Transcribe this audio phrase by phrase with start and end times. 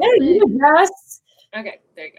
[0.00, 0.86] There you go.
[1.60, 2.18] Okay, there you go.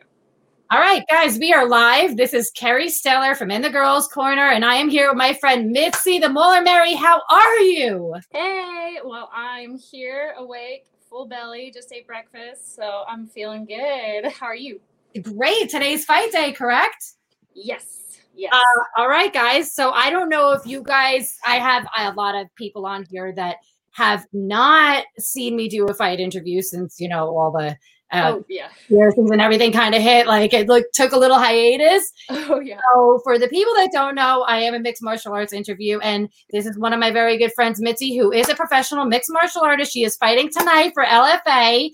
[0.69, 2.15] All right, guys, we are live.
[2.15, 5.33] This is Kerry Stellar from In the Girls Corner, and I am here with my
[5.33, 6.93] friend Mitzi the Molar Merry.
[6.93, 8.13] How are you?
[8.29, 14.31] Hey, well, I'm here awake, full belly, just ate breakfast, so I'm feeling good.
[14.31, 14.79] How are you?
[15.19, 15.67] Great.
[15.69, 17.13] Today's fight day, correct?
[17.55, 18.19] Yes.
[18.35, 18.53] Yes.
[18.53, 19.73] Uh, all right, guys.
[19.73, 23.33] So I don't know if you guys, I have a lot of people on here
[23.33, 23.55] that
[23.91, 27.77] have not seen me do a fight interview since, you know, all the
[28.11, 28.67] uh, oh yeah.
[28.89, 30.27] and everything kind of hit.
[30.27, 32.11] Like it like took a little hiatus.
[32.51, 32.79] Oh yeah.
[32.93, 36.27] So for the people that don't know, I am a mixed martial arts interview, and
[36.49, 39.61] this is one of my very good friends, Mitzi, who is a professional mixed martial
[39.61, 39.93] artist.
[39.93, 41.91] She is fighting tonight for LFA.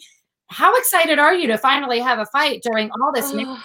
[0.47, 3.31] How excited are you to finally have a fight during all this?
[3.33, 3.63] Oh,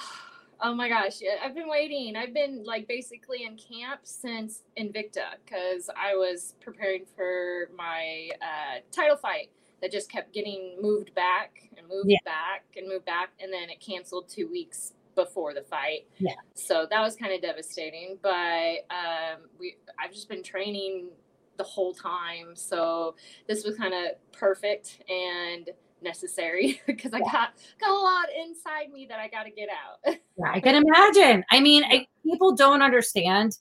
[0.63, 2.17] oh my gosh, yeah, I've been waiting.
[2.17, 8.81] I've been like basically in camp since Invicta because I was preparing for my uh,
[8.91, 12.19] title fight that just kept getting moved back and moved Yeah.
[12.25, 16.07] back and moved back, and then it canceled two weeks before the fight.
[16.19, 16.33] Yeah.
[16.55, 18.19] So that was kind of devastating.
[18.23, 21.11] But um, we, I've just been training
[21.59, 23.15] the whole time, so
[23.47, 25.69] this was kind of perfect and
[26.03, 30.15] necessary because I got got a lot inside me that I got to get out.
[30.39, 31.45] Yeah, I can imagine.
[31.51, 33.59] I mean, I, people don't understand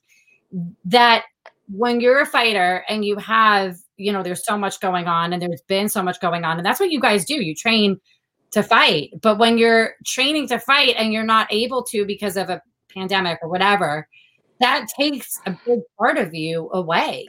[0.86, 1.26] that
[1.70, 5.42] when you're a fighter and you have, you know, there's so much going on and
[5.42, 7.36] there's been so much going on, and that's what you guys do.
[7.36, 8.00] You train
[8.52, 9.12] to fight.
[9.22, 12.62] But when you're training to fight and you're not able to because of a
[12.94, 14.08] pandemic or whatever,
[14.60, 17.28] that takes a big part of you away.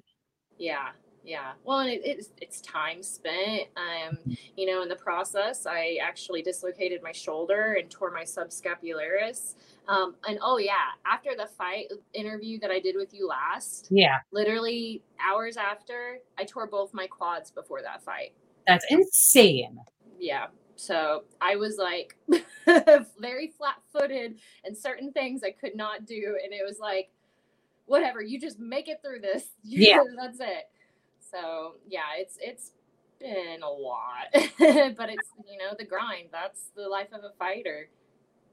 [0.59, 0.91] Yeah,
[1.33, 1.53] yeah.
[1.65, 3.63] Well, and it, it's it's time spent.
[3.77, 4.19] Um,
[4.57, 9.55] you know, in the process, I actually dislocated my shoulder and tore my subscapularis.
[9.89, 14.17] Um, and oh yeah, after the fight interview that I did with you last, Yeah,
[14.31, 18.35] literally hours after, I tore both my quads before that fight.
[18.67, 19.79] that's insane.
[20.19, 20.47] Yeah.
[20.77, 22.17] So I was like
[23.19, 26.37] very flat footed and certain things I could not do.
[26.45, 27.11] And it was like,
[27.87, 29.45] whatever, you just make it through this.
[29.65, 30.01] Yeah.
[30.21, 30.65] That's it.
[31.33, 32.73] So yeah, it's it's
[33.21, 34.27] been a lot.
[34.33, 36.29] but it's you know, the grind.
[36.33, 37.89] That's the life of a fighter.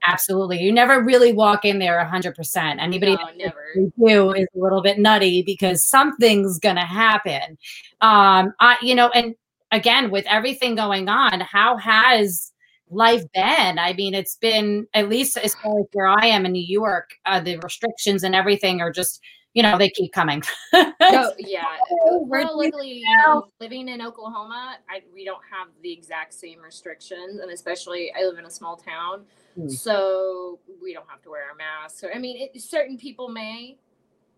[0.07, 0.59] Absolutely.
[0.59, 2.79] You never really walk in there 100%.
[2.79, 3.73] Anybody No, never.
[3.75, 7.57] do is a little bit nutty because something's gonna happen.
[7.99, 9.35] Um, I, you know, and
[9.71, 12.53] again, with everything going on, how has
[12.89, 13.77] life been?
[13.77, 17.11] I mean, it's been at least as far as where I am in New York,
[17.25, 19.19] uh, the restrictions and everything are just,
[19.53, 20.41] you know, they keep coming.
[21.11, 21.63] No, yeah.
[21.89, 27.39] Well, luckily, you know, living in Oklahoma, I, we don't have the exact same restrictions,
[27.39, 29.23] and especially I live in a small town,
[29.55, 29.67] Hmm.
[29.67, 31.99] so we don't have to wear our masks.
[31.99, 33.77] So I mean, it, certain people may,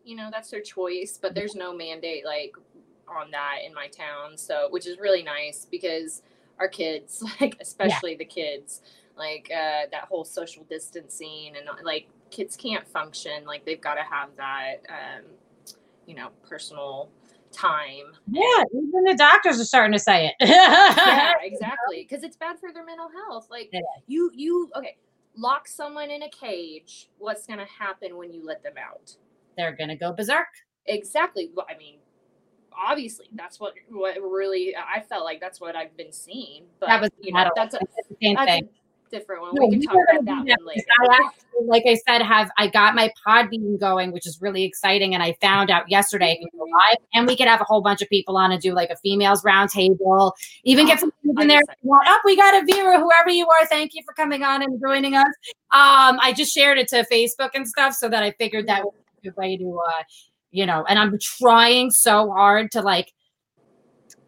[0.06, 2.54] you know, that's their choice, but there's no mandate like
[3.08, 4.38] on that in my town.
[4.38, 6.22] So which is really nice because
[6.60, 8.82] our kids, like especially the kids,
[9.18, 14.04] like uh, that whole social distancing and like kids can't function like they've got to
[14.04, 14.78] have that.
[14.90, 15.24] Um,
[16.08, 17.10] you know, personal
[17.52, 18.14] time.
[18.32, 20.34] yeah, even the doctors are starting to say it.
[20.50, 22.08] Yeah, exactly.
[22.10, 23.48] Because it's bad for their mental health.
[23.52, 24.98] Like It you, you okay,
[25.36, 27.10] lock someone in a cage.
[27.20, 29.16] What's gonna happen when you let them out?
[29.58, 30.48] They're gonna go berserk.
[30.86, 31.52] Exactly.
[31.70, 31.98] I mean,
[32.76, 36.64] obviously, that's what what really I felt like that's what I've been seeing.
[36.80, 38.64] But That was you know, that's a the same that's thing.
[38.66, 38.81] a
[39.12, 39.52] different one.
[39.54, 40.86] No, we can talk about that one later.
[41.02, 44.64] I actually, like I said, have I got my pod being going, which is really
[44.64, 45.14] exciting.
[45.14, 48.10] And I found out yesterday go live and we could have a whole bunch of
[48.10, 50.32] people on and do like a females roundtable.
[50.64, 51.58] Even get some people in there.
[51.58, 52.06] I'm if you want.
[52.08, 53.68] Oh, we got a viewer, whoever you are.
[53.68, 55.28] Thank you for coming on and joining us.
[55.72, 58.94] Um, I just shared it to Facebook and stuff so that I figured that was
[59.20, 60.04] a good way to uh,
[60.52, 63.14] you know, and I'm trying so hard to like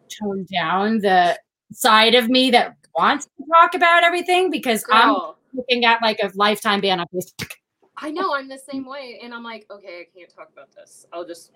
[0.09, 1.37] tone down the
[1.73, 5.15] side of me that wants to talk about everything because I'm
[5.53, 7.51] looking at like a lifetime ban on Facebook.
[7.97, 11.05] I know I'm the same way, and I'm like, okay, I can't talk about this.
[11.13, 11.51] I'll just,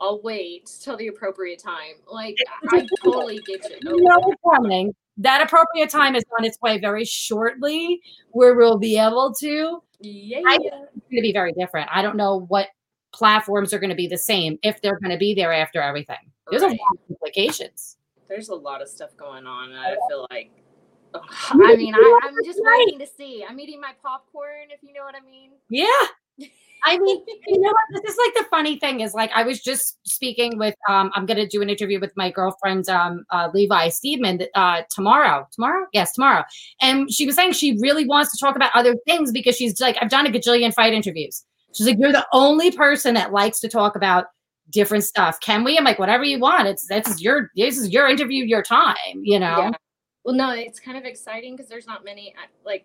[0.00, 1.96] I'll wait till the appropriate time.
[2.10, 2.36] Like,
[2.70, 3.78] I totally get you.
[3.82, 4.94] Know coming.
[5.18, 9.82] That appropriate time is on its way very shortly, where we'll be able to.
[10.00, 10.40] Yeah.
[10.42, 11.90] It's going to be very different.
[11.92, 12.68] I don't know what
[13.12, 16.16] platforms are going to be the same if they're going to be there after everything.
[16.50, 17.98] There's a lot of implications.
[18.30, 19.72] There's a lot of stuff going on.
[19.72, 20.52] and I feel like,
[21.14, 23.44] ugh, I mean, I, I'm just waiting to see.
[23.46, 25.50] I'm eating my popcorn, if you know what I mean.
[25.68, 26.48] Yeah.
[26.84, 28.02] I mean, you know what?
[28.02, 31.26] This is like the funny thing is like I was just speaking with um I'm
[31.26, 35.46] gonna do an interview with my girlfriend um uh, Levi Steedman uh tomorrow.
[35.52, 35.88] Tomorrow?
[35.92, 36.44] Yes, tomorrow.
[36.80, 39.98] And she was saying she really wants to talk about other things because she's like,
[40.00, 41.44] I've done a gajillion fight interviews.
[41.74, 44.26] She's like, You're the only person that likes to talk about
[44.70, 45.40] different stuff.
[45.40, 45.76] Can we?
[45.76, 46.66] I'm like, whatever you want.
[46.66, 49.58] It's this is your this is your interview, your time, you know.
[49.58, 49.70] Yeah.
[50.24, 52.34] Well, no, it's kind of exciting because there's not many
[52.64, 52.84] like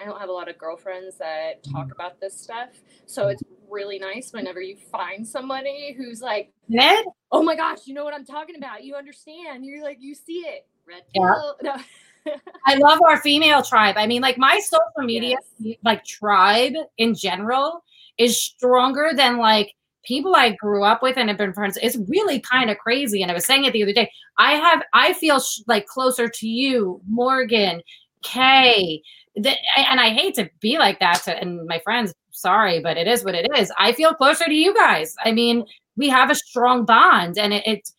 [0.00, 2.68] I don't have a lot of girlfriends that talk about this stuff.
[3.06, 7.04] So it's really nice whenever you find somebody who's like, Ned?
[7.32, 8.84] Oh my gosh, you know what I'm talking about.
[8.84, 9.66] You understand.
[9.66, 10.66] You're like, you see it.
[10.86, 11.56] Red pill.
[11.62, 11.82] Yeah.
[12.26, 12.34] No.
[12.66, 13.94] I love our female tribe.
[13.96, 15.78] I mean, like my social media, yes.
[15.82, 17.82] like tribe in general,
[18.18, 19.72] is stronger than like
[20.04, 21.78] people I grew up with and have been friends.
[21.82, 23.22] It's really kind of crazy.
[23.22, 24.10] And I was saying it the other day.
[24.38, 27.82] I have, I feel sh- like closer to you, Morgan,
[28.22, 29.02] Kay,
[29.36, 33.24] and I hate to be like that to and my friends, sorry, but it is
[33.24, 33.72] what it is.
[33.78, 35.14] I feel closer to you guys.
[35.24, 35.64] I mean,
[35.96, 37.66] we have a strong bond, and it.
[37.66, 37.90] it,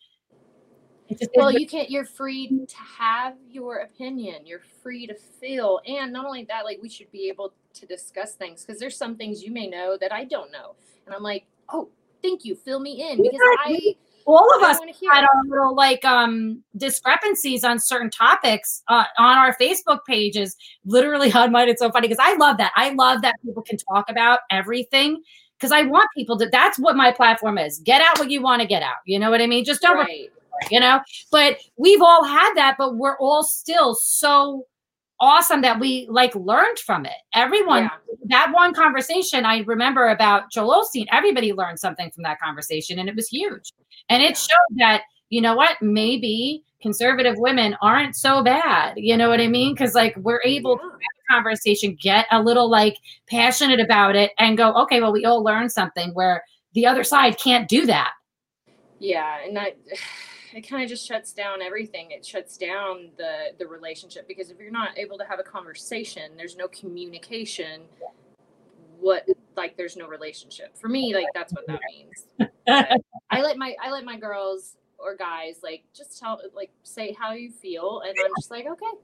[1.08, 1.90] it just, well, you can't.
[1.90, 4.46] You're free to have your opinion.
[4.46, 8.34] You're free to feel, and not only that, like we should be able to discuss
[8.34, 10.74] things because there's some things you may know that I don't know,
[11.06, 11.88] and I'm like, oh,
[12.22, 13.96] thank you, fill me in because I
[14.26, 14.78] all of us
[15.10, 20.56] had our little like um discrepancies on certain topics uh, on our Facebook pages.
[20.84, 22.72] Literally, on mine, it's so funny because I love that.
[22.76, 25.22] I love that people can talk about everything
[25.58, 26.48] because I want people to.
[26.50, 27.80] That's what my platform is.
[27.80, 28.98] Get out what you want to get out.
[29.04, 29.64] You know what I mean?
[29.64, 29.96] Just don't.
[29.96, 30.30] Right.
[30.70, 31.00] You know,
[31.32, 34.66] but we've all had that, but we're all still so
[35.20, 37.12] awesome that we like learned from it.
[37.34, 37.90] Everyone, yeah.
[38.26, 43.08] that one conversation I remember about Joel Osteen, everybody learned something from that conversation and
[43.08, 43.72] it was huge.
[44.08, 48.94] And it showed that, you know what, maybe conservative women aren't so bad.
[48.96, 49.74] You know what I mean?
[49.74, 52.96] Because like we're able to have a conversation, get a little like
[53.28, 56.42] passionate about it and go, okay, well, we all learned something where
[56.72, 58.12] the other side can't do that.
[58.98, 59.36] Yeah.
[59.46, 59.74] And I,
[60.52, 62.10] it kind of just shuts down everything.
[62.10, 66.32] It shuts down the the relationship because if you're not able to have a conversation,
[66.36, 67.82] there's no communication.
[69.00, 69.26] What
[69.56, 71.14] like there's no relationship for me.
[71.14, 72.26] Like that's what that means.
[73.30, 77.32] I let my I let my girls or guys like just tell like say how
[77.32, 78.98] you feel, and I'm just like okay,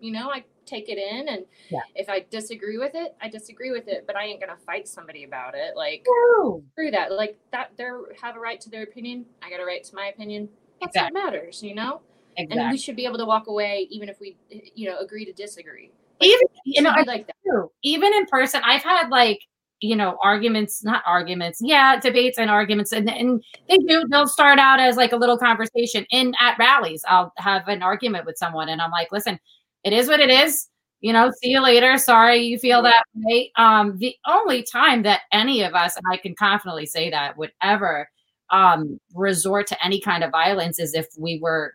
[0.00, 1.80] you know I take it in and yeah.
[1.96, 5.24] if i disagree with it i disagree with it but i ain't gonna fight somebody
[5.24, 6.62] about it like Ooh.
[6.76, 7.88] through that like that they
[8.22, 10.48] have a right to their opinion i got a right to my opinion
[10.80, 11.20] that's exactly.
[11.20, 12.00] what matters, you know?
[12.36, 12.62] Exactly.
[12.62, 14.36] And we should be able to walk away even if we,
[14.74, 15.90] you know, agree to disagree.
[16.20, 17.68] Like, even, you know, like that.
[17.82, 19.40] Even in person, I've had like,
[19.80, 22.92] you know, arguments, not arguments, yeah, debates and arguments.
[22.92, 26.06] And, and they do, they'll start out as like a little conversation.
[26.10, 29.38] In at rallies, I'll have an argument with someone and I'm like, listen,
[29.84, 30.68] it is what it is.
[31.00, 31.96] You know, see you later.
[31.96, 33.50] Sorry you feel that way.
[33.56, 37.52] Um, the only time that any of us, and I can confidently say that, would
[37.62, 38.08] ever
[38.50, 41.74] um, resort to any kind of violence is if we were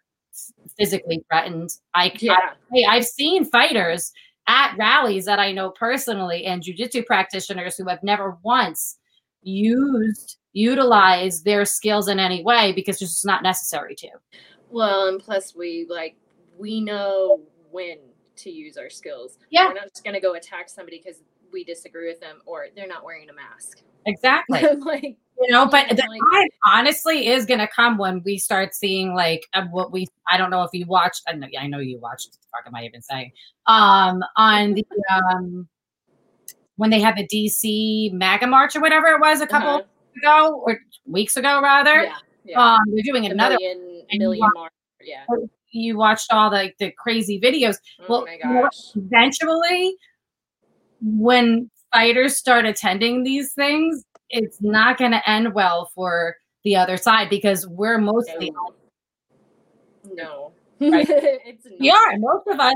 [0.78, 1.70] physically threatened.
[1.94, 2.54] I, yeah.
[2.74, 4.12] I I've seen fighters
[4.48, 8.98] at rallies that I know personally and jujitsu practitioners who have never once
[9.42, 14.10] used utilize their skills in any way because it's just not necessary to.
[14.70, 16.16] Well, and plus we like
[16.58, 17.42] we know
[17.72, 17.98] when
[18.38, 19.38] to use our skills.
[19.50, 19.68] Yeah.
[19.68, 23.04] We're not just gonna go attack somebody because we disagree with them or they're not
[23.04, 23.82] wearing a mask.
[24.06, 24.62] Exactly.
[24.86, 29.14] like you know but the time honestly is going to come when we start seeing
[29.14, 32.00] like uh, what we i don't know if you watched i know, I know you
[32.00, 33.32] watched what the fuck am i even saying
[33.68, 35.68] um on the um
[36.78, 39.82] when they had the dc maga march or whatever it was a couple uh-huh.
[40.22, 42.16] ago or weeks ago rather yeah,
[42.46, 42.74] yeah.
[42.74, 45.26] um they're doing the another million, million march yeah
[45.72, 49.96] you watched all the, the crazy videos oh well eventually
[51.02, 56.98] when fighters start attending these things it's not going to end well for the other
[56.98, 58.52] side because we're mostly
[60.12, 60.52] no.
[60.80, 61.08] Right?
[61.10, 61.76] it's not.
[61.80, 62.76] Yeah, most of us,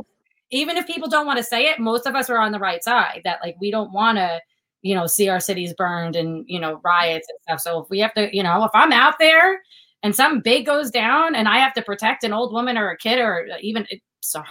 [0.52, 2.84] even if people don't want to say it, most of us are on the right
[2.84, 3.22] side.
[3.24, 4.40] That like we don't want to,
[4.82, 7.60] you know, see our cities burned and you know riots and stuff.
[7.62, 9.62] So if we have to, you know, if I'm out there
[10.02, 12.98] and something big goes down and I have to protect an old woman or a
[12.98, 13.86] kid or even
[14.22, 14.48] sorry.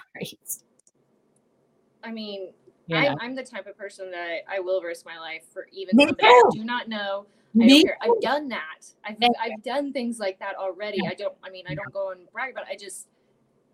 [2.05, 2.53] I mean.
[2.93, 6.07] I, am the type of person that I will risk my life for even Me
[6.07, 6.45] somebody too.
[6.47, 7.27] I do not know.
[7.61, 7.99] I don't care.
[8.01, 8.87] I've done that.
[9.05, 10.99] I've, I've done things like that already.
[11.07, 12.73] I don't, I mean, I don't go and brag about it.
[12.73, 13.09] I just,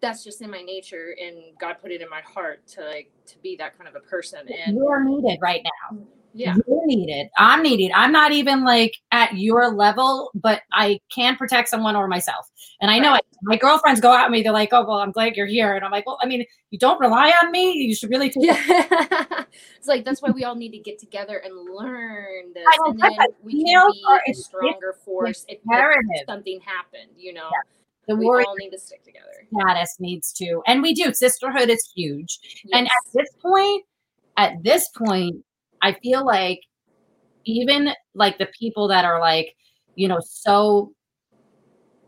[0.00, 3.38] that's just in my nature and God put it in my heart to like, to
[3.38, 4.46] be that kind of a person.
[4.48, 6.04] And you're needed right now mm.
[6.34, 11.36] Yeah you're needed i'm needed i'm not even like at your level but i can
[11.36, 12.50] protect someone or myself
[12.80, 13.22] and i know right.
[13.30, 13.38] it.
[13.42, 15.92] my girlfriends go at me they're like oh well i'm glad you're here and i'm
[15.92, 18.58] like well i mean you don't rely on me you should really take yeah.
[19.76, 23.12] it's like that's why we all need to get together and learn this and then
[23.42, 27.70] we can be a stronger force if, if, something happened you know yeah.
[28.06, 29.24] The we all need to stick together.
[29.50, 31.14] Status needs to, and we do.
[31.14, 32.38] Sisterhood is huge.
[32.62, 32.70] Yes.
[32.74, 33.86] And at this point,
[34.36, 35.42] at this point,
[35.84, 36.60] I feel like
[37.44, 39.54] even like the people that are like,
[39.96, 40.92] you know, so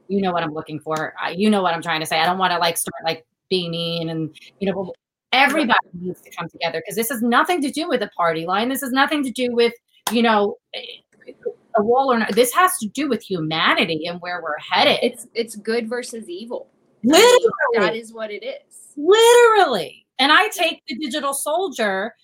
[0.08, 1.14] you know what I'm looking for.
[1.20, 2.18] I, you know what I'm trying to say.
[2.18, 4.92] I don't want to like start like being mean and you know
[5.32, 8.70] everybody needs to come together because this has nothing to do with the party line.
[8.70, 9.74] This has nothing to do with
[10.10, 11.32] you know eh,
[11.76, 12.34] a wall or not.
[12.34, 14.98] This has to do with humanity and where we're headed.
[15.02, 16.70] It's it's good versus evil.
[17.04, 18.92] Literally, that is what it is.
[18.96, 22.14] Literally, and I take the digital soldier.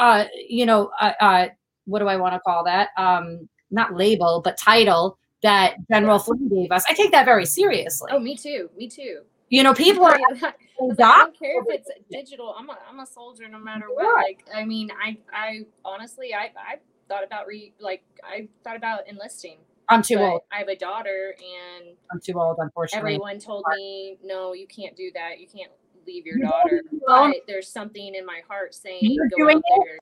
[0.00, 1.48] Uh, you know, uh, uh
[1.84, 2.88] what do I want to call that?
[2.96, 6.84] Um, not label, but title that General Flynn gave us.
[6.88, 8.10] I take that very seriously.
[8.12, 8.70] Oh, me too.
[8.76, 9.20] Me too.
[9.48, 10.18] You know, people are.
[10.38, 12.54] I don't care if it's digital.
[12.58, 14.24] I'm a, I'm a soldier no matter what.
[14.24, 16.76] Like, I mean, I, I honestly, I, I
[17.08, 19.58] thought about re, like, I thought about enlisting.
[19.90, 20.42] I'm too old.
[20.52, 22.56] I have a daughter, and I'm too old.
[22.60, 25.40] Unfortunately, everyone told me, no, you can't do that.
[25.40, 25.72] You can't
[26.06, 26.82] leave your daughter.
[27.06, 29.98] But there's something in my heart saying, You're go out there.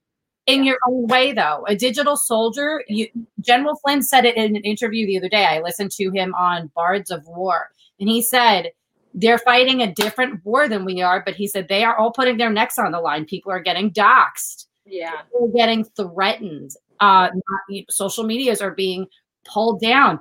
[0.46, 1.64] in your own way though.
[1.68, 3.08] A digital soldier you,
[3.40, 5.44] general flynn said it in an interview the other day.
[5.44, 8.70] I listened to him on bards of war and he said
[9.14, 12.36] they're fighting a different war than we are but he said they are all putting
[12.36, 13.24] their necks on the line.
[13.24, 14.66] People are getting doxxed.
[14.86, 15.22] Yeah.
[15.22, 16.70] People are getting threatened.
[17.00, 19.06] Uh not, social medias are being
[19.44, 20.20] pulled down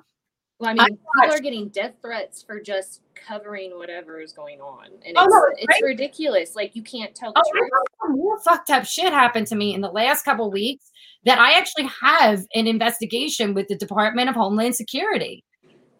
[0.59, 4.59] well, I mean, I people are getting death threats for just covering whatever is going
[4.59, 6.55] on, and oh, it's, no, it's, it's ridiculous.
[6.55, 8.17] Like you can't tell the oh, truth.
[8.17, 10.91] More fucked up shit happened to me in the last couple weeks
[11.25, 15.43] that I actually have an investigation with the Department of Homeland Security.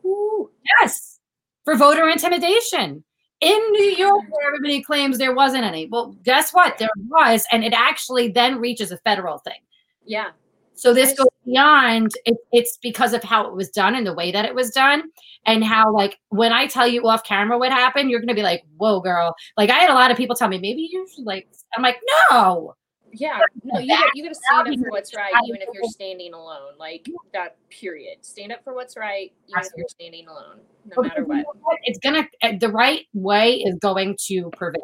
[0.05, 0.49] Ooh.
[0.79, 1.19] Yes,
[1.63, 3.03] for voter intimidation
[3.41, 5.87] in New York, where everybody claims there wasn't any.
[5.87, 6.77] Well, guess what?
[6.79, 9.59] There was, and it actually then reaches a federal thing.
[10.05, 10.29] Yeah.
[10.73, 14.31] So this goes beyond it, it's because of how it was done and the way
[14.31, 15.03] that it was done
[15.45, 18.63] and how like when I tell you off camera what happened, you're gonna be like,
[18.77, 19.33] whoa, girl.
[19.55, 21.97] Like I had a lot of people tell me, maybe you should like I'm like,
[22.31, 22.75] no.
[23.13, 26.33] Yeah, no, you you got to stand up for what's right, even if you're standing
[26.33, 26.73] alone.
[26.77, 28.17] Like that, period.
[28.21, 30.59] Stand up for what's right, even if you're standing alone,
[30.95, 31.45] no matter what.
[31.83, 34.81] It's gonna eh, the right way is going to prevail,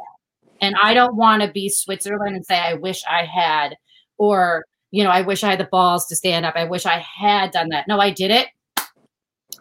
[0.61, 3.75] and I don't want to be Switzerland and say I wish I had,
[4.17, 6.53] or you know, I wish I had the balls to stand up.
[6.55, 7.87] I wish I had done that.
[7.87, 8.47] No, I did it.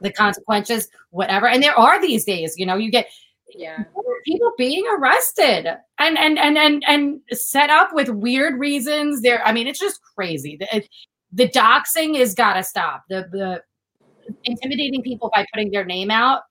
[0.02, 1.48] The consequences, whatever.
[1.48, 3.08] And there are these days, you know, you get
[3.54, 3.84] yeah
[4.24, 5.66] people being arrested
[5.98, 10.00] and and and and and set up with weird reasons there i mean it's just
[10.14, 10.82] crazy the,
[11.32, 13.62] the doxing has got to stop the the
[14.44, 16.44] intimidating people by putting their name out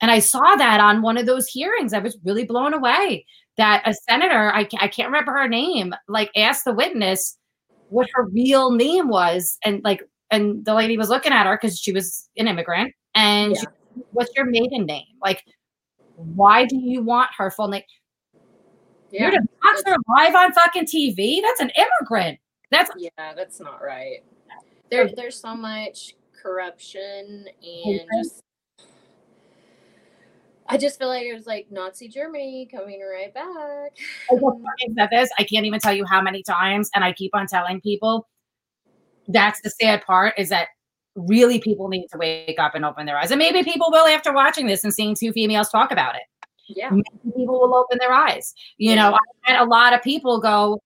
[0.00, 3.26] and i saw that on one of those hearings i was really blown away
[3.56, 7.36] that a senator i, I can't remember her name like asked the witness
[7.88, 11.78] what her real name was and like and the lady was looking at her because
[11.78, 13.60] she was an immigrant and yeah.
[13.60, 15.04] she, what's your maiden name?
[15.22, 15.44] Like
[16.16, 17.82] why do you want her full name
[19.10, 19.22] yeah.
[19.22, 22.38] you're to box her live on fucking tv that's an immigrant.
[22.70, 24.24] That's yeah that's not right.
[24.90, 28.43] There, there's so much corruption and just
[30.66, 33.92] I just feel like it was like Nazi Germany coming right back.
[34.30, 34.36] I
[34.96, 35.30] said this.
[35.38, 38.26] I can't even tell you how many times, and I keep on telling people
[39.28, 40.68] that's the sad part is that
[41.16, 43.30] really people need to wake up and open their eyes.
[43.30, 46.22] And maybe people will after watching this and seeing two females talk about it.
[46.68, 46.90] Yeah.
[46.90, 48.54] Maybe people will open their eyes.
[48.78, 48.96] You yeah.
[48.96, 50.82] know, I had a lot of people go,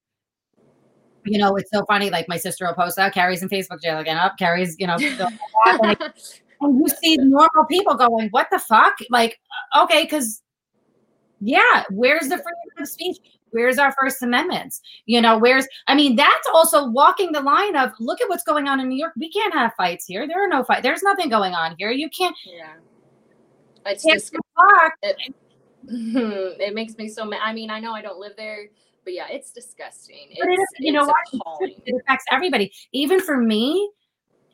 [1.25, 2.11] you know, it's so funny.
[2.11, 4.17] Like my sister will post out Carrie's in Facebook jail again.
[4.17, 4.97] Up, Carrie's, you know,
[6.61, 9.39] and you see normal people going, "What the fuck?" Like,
[9.75, 10.43] uh, okay, because
[11.41, 13.19] yeah, where's the freedom of speech?
[13.51, 14.81] Where's our First Amendments?
[15.07, 18.69] You know, where's I mean, that's also walking the line of look at what's going
[18.69, 19.13] on in New York.
[19.17, 20.27] We can't have fights here.
[20.27, 20.83] There are no fights.
[20.83, 21.91] There's nothing going on here.
[21.91, 22.37] You can't.
[22.45, 22.75] Yeah,
[23.87, 24.35] it's just
[25.03, 25.35] it,
[25.89, 27.41] it makes me so mad.
[27.43, 28.69] I mean, I know I don't live there
[29.09, 30.27] but yeah, it's disgusting.
[30.29, 31.63] It's, but it you know what?
[31.63, 32.71] It affects everybody.
[32.93, 33.91] Even for me,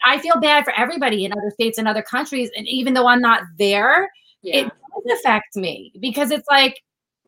[0.04, 2.50] I feel bad for everybody in other states and other countries.
[2.56, 4.10] And even though I'm not there,
[4.42, 4.56] yeah.
[4.56, 6.82] it does affect me because it's like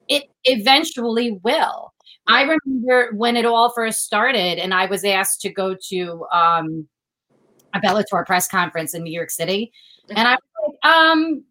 [0.09, 1.93] it eventually will.
[2.29, 6.89] I remember when it all first started, and I was asked to go to um,
[7.73, 9.73] a Bellator press conference in New York City,
[10.11, 11.45] and I was like, um,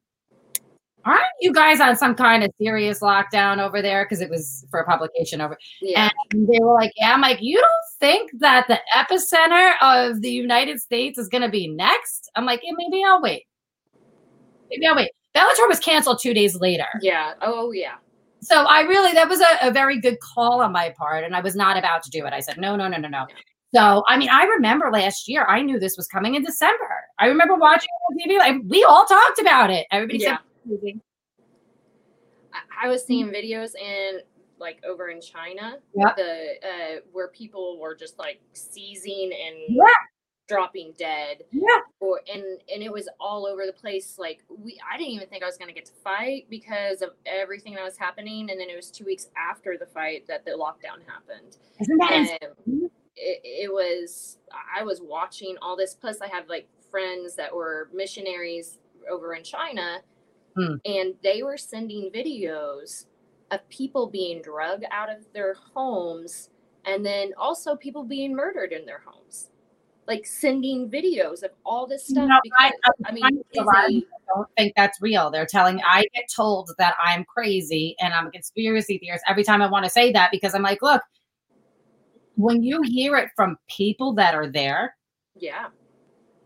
[1.05, 4.05] aren't you guys on some kind of serious lockdown over there?
[4.05, 5.57] Because it was for a publication over.
[5.81, 6.09] Yeah.
[6.31, 7.13] And they were like, yeah.
[7.13, 11.49] I'm like, you don't think that the epicenter of the United States is going to
[11.49, 12.29] be next?
[12.35, 13.43] I'm like, yeah, maybe I'll wait.
[14.69, 15.11] Maybe I'll wait.
[15.35, 16.87] Bellator was canceled two days later.
[17.01, 17.33] Yeah.
[17.41, 17.95] Oh, yeah.
[18.41, 21.23] So I really, that was a, a very good call on my part.
[21.23, 22.33] And I was not about to do it.
[22.33, 23.25] I said, no, no, no, no, no.
[23.73, 26.89] So, I mean, I remember last year, I knew this was coming in December.
[27.19, 28.39] I remember watching it on TV.
[28.39, 29.85] Like, we all talked about it.
[29.91, 30.37] Everybody yeah.
[30.37, 30.39] said,
[32.81, 34.19] I was seeing videos in
[34.59, 36.13] like over in China, yeah.
[36.15, 39.85] the uh, where people were just like seizing and yeah.
[40.47, 41.43] dropping dead.
[41.51, 41.81] Yeah.
[41.99, 42.43] Or and
[42.73, 44.17] and it was all over the place.
[44.17, 47.75] Like we I didn't even think I was gonna get to fight because of everything
[47.75, 48.49] that was happening.
[48.49, 51.57] And then it was two weeks after the fight that the lockdown happened.
[51.79, 52.29] Isn't that And
[52.65, 52.89] insane?
[53.15, 54.37] it, it was
[54.77, 55.93] I was watching all this.
[55.93, 58.79] Plus I have like friends that were missionaries
[59.11, 60.01] over in China
[60.55, 60.75] Hmm.
[60.85, 63.05] and they were sending videos
[63.51, 66.49] of people being drug out of their homes
[66.85, 69.49] and then also people being murdered in their homes
[70.07, 74.21] like sending videos of all this stuff know, I- because, I, mean I of people
[74.33, 75.31] don't think that's real.
[75.31, 79.61] They're telling I get told that I'm crazy and I'm a conspiracy theorist every time
[79.61, 81.01] I want to say that because I'm like, look,
[82.35, 84.95] when you hear it from people that are there,
[85.37, 85.67] yeah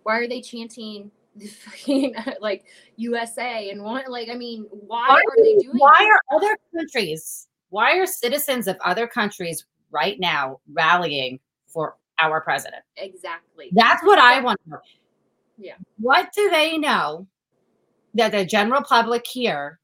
[0.04, 1.12] why are they chanting
[1.48, 2.66] fucking like
[2.96, 6.10] usa and what like i mean why, why, are they doing why that?
[6.10, 12.84] are other countries, why are citizens of other countries right now rallying for our president?
[12.98, 14.80] exactly That's what I want to know.
[15.58, 15.76] Yeah.
[15.98, 17.28] What do they know
[18.14, 19.80] that the general public here,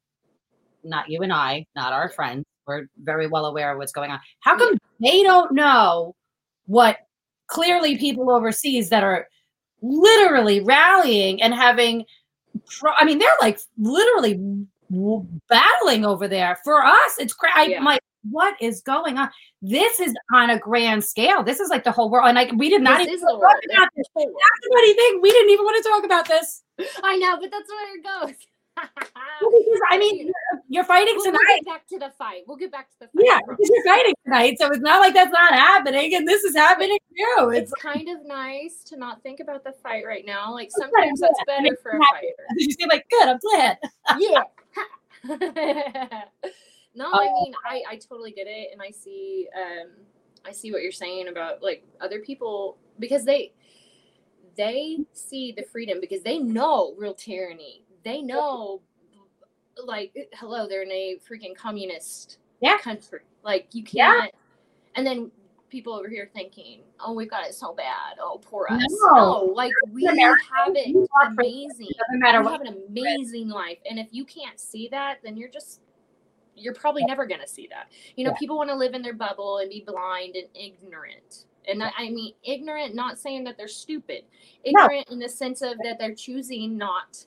[0.83, 4.19] not you and I, not our friends, we're very well aware of what's going on.
[4.39, 6.15] How come they don't know
[6.65, 6.97] what
[7.47, 9.27] clearly people overseas that are
[9.86, 12.06] literally rallying and having
[12.98, 14.39] I mean, they're like literally
[15.50, 16.58] battling over there.
[16.63, 17.72] For us, it's crazy.
[17.72, 17.80] Yeah.
[17.80, 19.30] I'm like, what is going on?
[19.62, 21.44] This is on a grand scale.
[21.44, 22.27] This is like the whole world.
[22.27, 24.08] And like, we did not this even talk about this.
[24.15, 25.20] That's the funny thing.
[25.22, 26.63] We didn't even want to talk about this.
[27.04, 30.32] i know but that's where it goes because, I mean,
[30.70, 31.62] you're, fighting we'll, we'll tonight.
[31.63, 34.13] get back to the fight we'll get back to the fight Yeah, because you're fighting
[34.24, 34.58] tonight.
[34.60, 36.13] So it's not like that's not happening.
[36.15, 37.50] And this is happening too.
[37.50, 40.53] It's it's kind of nice to not think about the fight right now.
[40.53, 42.34] Like sometimes that's better for a fighter.
[42.58, 43.77] you seem like, good, I'm glad.
[44.20, 44.44] Yeah.
[46.96, 49.89] no, I mean I I totally get it, and I see um
[50.46, 53.53] I see what you're saying about like other people because they
[54.55, 57.85] they see the freedom because they know real tyranny.
[58.05, 58.81] They know
[59.83, 62.77] like hello, they're in a freaking communist Yeah.
[62.77, 63.19] country.
[63.43, 64.31] Like you can't
[64.95, 65.29] and then
[65.69, 68.17] people over here thinking, "Oh, we've got it so bad.
[68.21, 69.13] Oh, poor us." No.
[69.15, 71.65] No, like we America, have it you are free.
[71.68, 71.87] amazing.
[71.89, 75.35] It doesn't matter We have an amazing life, and if you can't see that, then
[75.35, 75.81] you're just
[76.57, 77.91] you're probably never going to see that.
[78.15, 78.37] You know, Yeah.
[78.37, 81.48] people want to live in their bubble and be blind and ignorant.
[81.68, 84.24] And I I mean, ignorant, not saying that they're stupid.
[84.63, 87.25] Ignorant in the sense of that they're choosing not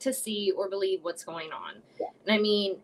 [0.00, 1.74] to see or believe what's going on.
[2.00, 2.06] Yeah.
[2.26, 2.76] And I mean,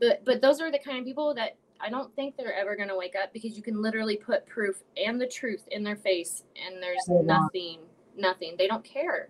[0.00, 2.88] but but those are the kind of people that I don't think they're ever going
[2.88, 6.42] to wake up because you can literally put proof and the truth in their face,
[6.64, 7.26] and there's don't.
[7.26, 7.78] nothing,
[8.16, 8.54] nothing.
[8.58, 9.28] They don't care,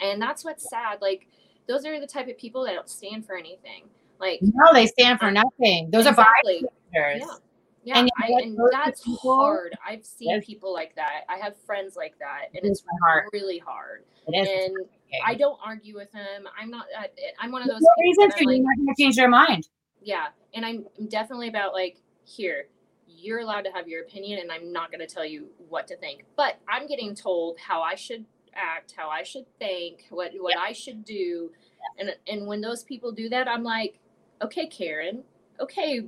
[0.00, 1.00] and that's what's sad.
[1.00, 1.26] Like
[1.66, 3.84] those are the type of people that don't stand for anything.
[4.20, 5.90] Like No, they stand for nothing.
[5.90, 6.64] Those exactly.
[6.64, 7.22] are bystanders.
[7.28, 7.36] Yeah.
[7.84, 8.74] Yeah, And I, you know what?
[8.74, 9.78] and that's people- hard.
[9.86, 10.44] I've seen Yes.
[10.44, 11.22] people like that.
[11.28, 13.26] I have friends like that, and It it's is my heart.
[13.32, 14.04] really hard.
[14.26, 14.66] It is.
[14.76, 14.76] And.
[15.24, 16.44] I don't argue with them.
[16.60, 16.86] I'm not.
[16.98, 17.08] I,
[17.40, 17.80] I'm one of those.
[17.80, 18.36] no people reason to.
[18.36, 19.68] I'm You're like, not going to change their mind.
[20.02, 22.68] yeah, and I'm I'm definitely about like here.
[23.06, 25.96] You're allowed to have your opinion, and I'm not going to tell you what to
[25.96, 26.24] think.
[26.36, 30.72] But I'm getting told how I should act, how I should think, what what I
[30.72, 31.50] should do,
[31.98, 33.98] and and when those people do that, I'm like,
[34.42, 35.24] okay, Karen,
[35.58, 36.02] okay,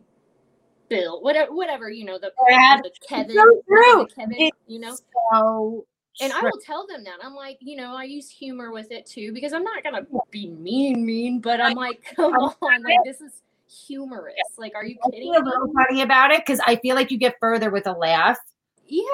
[0.88, 4.06] Bill, whatever, whatever, you know, the, Brad, the Kevin, so true.
[4.08, 4.96] the Kevin, It's you know.
[5.32, 5.86] So
[6.20, 7.18] And I will tell them that.
[7.22, 10.48] I'm like, you know, I use humor with it too because I'm not gonna be
[10.48, 13.42] mean, mean, but I'm like, come on, like this is
[13.86, 14.34] humorous.
[14.58, 17.36] Like, are you kidding a little funny about it because I feel like you get
[17.40, 18.38] further with a laugh.
[18.86, 19.04] Yeah.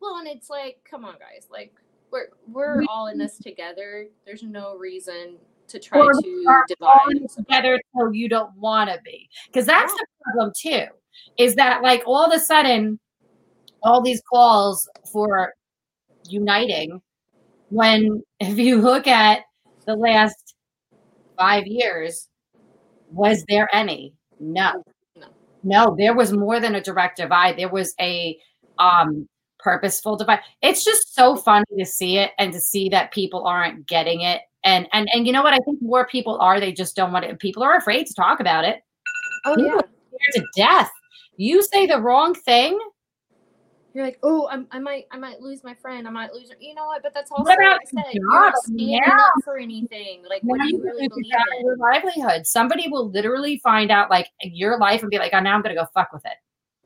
[0.00, 1.48] Well, and it's like, come on, guys.
[1.50, 1.74] Like,
[2.10, 4.06] we're we're all in this together.
[4.24, 5.36] There's no reason
[5.68, 7.28] to try Or to divide.
[7.28, 10.84] together so you don't want to be because that's the problem too
[11.36, 12.98] is that like all of a sudden
[13.82, 15.52] all these calls for
[16.30, 17.00] uniting
[17.70, 19.42] when if you look at
[19.86, 20.54] the last
[21.36, 22.28] five years
[23.10, 24.14] was there any?
[24.38, 24.84] No.
[25.62, 25.94] No.
[25.98, 27.56] there was more than a direct divide.
[27.56, 28.38] There was a
[28.78, 30.40] um purposeful divide.
[30.62, 34.42] It's just so funny to see it and to see that people aren't getting it.
[34.64, 35.54] And and and you know what?
[35.54, 36.60] I think more people are.
[36.60, 37.38] They just don't want it.
[37.38, 38.80] People are afraid to talk about it.
[39.44, 40.40] Oh People yeah.
[40.40, 40.90] to death.
[41.36, 42.78] You say the wrong thing
[43.98, 46.06] You're like, oh, I'm, I might, I might lose my friend.
[46.06, 46.52] I might lose.
[46.60, 47.02] You know what?
[47.02, 49.08] But that's also What about like I said, you're not standing Yeah.
[49.10, 50.22] up for anything.
[50.28, 51.66] Like, what do you really believe your in?
[51.66, 55.52] your livelihood somebody will literally find out like your life and be like oh now
[55.52, 56.34] i'm gonna go fuck with it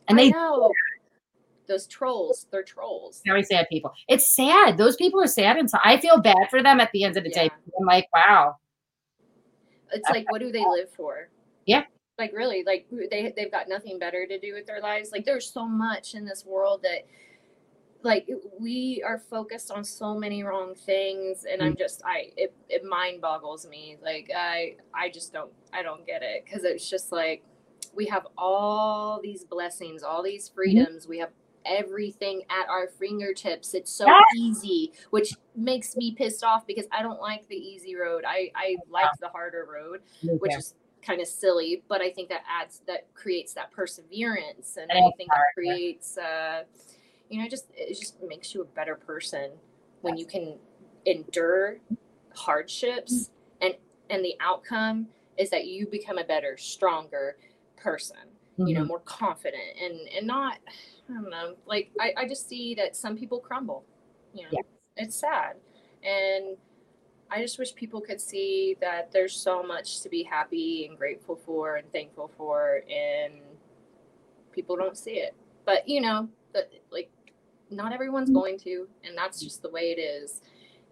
[0.09, 0.73] and I they know.
[1.67, 3.21] Those trolls, they're trolls.
[3.27, 6.63] very sad people it's sad those people are sad and so i feel bad for
[6.63, 8.57] them at the end of the day i'm like wow
[9.93, 11.29] It's like, what do they live for?
[11.67, 11.83] Yeah.
[12.23, 15.11] Like really, like they they've got nothing better to do with their lives.
[15.11, 17.05] Like there's so much in this world that,
[18.05, 18.29] like
[18.61, 21.79] we are focused on so many wrong things and i'm mm.
[21.79, 23.97] just i it, it mind boggles me.
[24.01, 26.45] Like i i just don't i don't get it.
[26.45, 27.43] Because it's just like
[27.93, 30.55] we have all these blessings all these mm-hmm.
[30.55, 31.09] freedoms.
[31.09, 31.31] We have
[31.67, 33.75] everything at our fingertips.
[33.75, 34.07] It's so
[34.37, 38.23] easy which makes me pissed off because i don't like the easy road.
[38.25, 42.43] I i like the harder road which is kind of silly but i think that
[42.49, 46.63] adds that creates that perseverance and anything That i think it creates uh
[47.29, 49.53] you know just it just makes you a better person
[50.03, 50.59] when you can
[51.07, 51.79] endure
[52.35, 53.75] hardships and
[54.11, 57.37] and the outcome is that you become a better stronger
[57.77, 58.17] person
[58.59, 58.75] you Mm-hmm.
[58.75, 60.59] know more confident and and not
[61.09, 63.83] i don't know like i i just see that some people crumble
[64.35, 64.51] you know
[64.97, 65.57] it's sad.
[66.05, 66.57] And
[67.33, 71.37] i just wish people could see that there's so much to be happy and grateful
[71.37, 73.35] for and thankful for and
[74.53, 75.35] people don't see it.
[75.65, 77.11] But you know that like
[77.71, 80.43] not everyone's going to and that's just the way it is.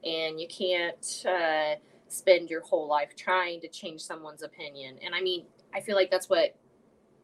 [0.03, 1.75] And you can't uh,
[2.09, 4.97] spend your whole life trying to change someone's opinion.
[5.05, 6.57] And i mean i feel like that's what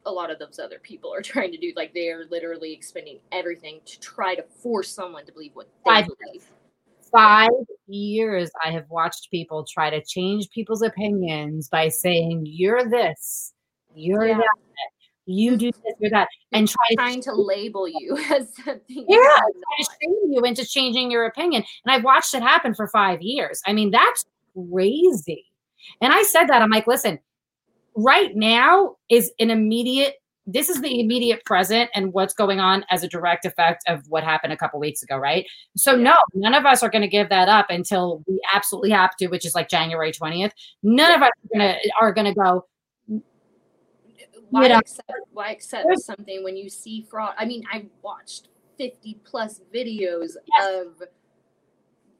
[0.05, 1.73] a lot of those other people are trying to do.
[1.75, 6.45] Like they're literally expending everything to try to force someone to believe what they believe
[7.17, 7.51] five
[7.87, 13.53] years I have watched people try to change people's opinions by saying you're this,
[13.95, 14.37] you're Yeah.
[14.39, 14.47] that,
[15.27, 19.25] you do this, you're that, and try trying to label you as something yeah, you're
[19.25, 21.65] try to shame you into changing your opinion.
[21.85, 23.61] And I've watched it happen for five years.
[23.67, 24.25] I mean, that's
[24.71, 25.45] crazy.
[26.01, 27.19] And I said that I'm like, listen,
[27.97, 30.15] right now is an immediate.
[30.47, 34.23] This is the immediate present and what's going on as a direct effect of what
[34.23, 35.45] happened a couple weeks ago, right?
[35.77, 39.17] So no, none of us are going to give that up until we absolutely have
[39.17, 40.53] to, which is like January twentieth.
[40.85, 42.67] None of us are going to are going to go.
[44.51, 49.19] why know, accept why accept something when you see fraud i mean i watched 50
[49.25, 50.85] plus videos Yes.
[50.87, 51.03] of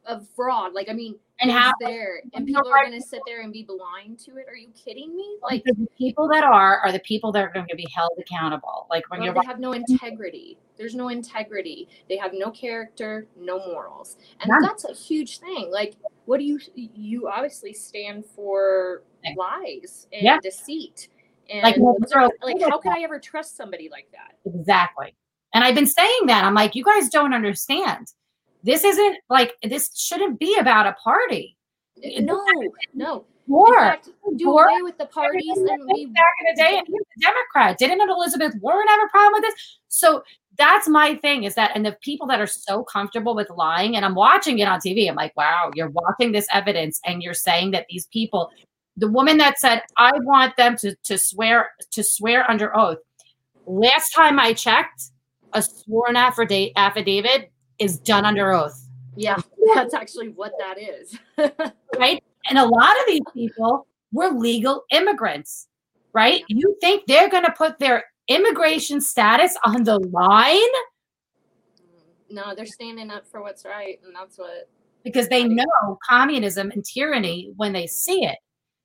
[0.05, 3.43] of fraud like i mean And how there and people are going to sit there
[3.43, 6.91] and be blind to it are you kidding me like the people that are are
[6.93, 8.87] the people that are going to be held accountable.
[8.89, 13.59] Like when well, they have no integrity there's no integrity they have no character no
[13.59, 14.63] morals and None.
[14.63, 19.03] that's a huge thing like what do you you obviously stand for
[19.37, 20.39] lies and Yeah.
[20.43, 21.09] deceit
[21.51, 25.15] and Like, are- like how could i ever trust somebody like that Exactly.
[25.55, 26.45] And I've been saying that.
[26.45, 28.09] I'm like, you guys don't understand.
[28.67, 31.57] This isn't like this shouldn't be about a party.
[32.19, 32.45] No
[32.95, 33.79] no War.
[33.79, 34.69] Fact, do War.
[34.69, 37.79] away with the parties and we back in the day, and he was a Democrat.
[37.79, 39.79] Didn't Elizabeth Warren have a problem with this?
[39.87, 40.25] So
[40.59, 44.05] that's my thing is that, and the people that are so comfortable with lying, and
[44.05, 47.71] I'm watching it on TV, I'm like, wow, you're watching this evidence and you're saying
[47.71, 48.51] that these people,
[48.97, 52.99] the woman that said, I want them to, to swear, to swear under oath.
[53.67, 55.03] Last time I checked,
[55.53, 59.37] a sworn affidavit, affidavit is done under oath yeah
[59.75, 61.19] that's actually what that is
[61.99, 62.23] right?
[62.49, 65.69] And a lot of these people were legal immigrants,
[66.13, 66.45] right?
[66.49, 70.59] You think they're going to put their immigration status on the line
[72.29, 74.69] no they're standing up for what's right and that's what
[75.05, 78.37] because they know communism and tyranny when they see it.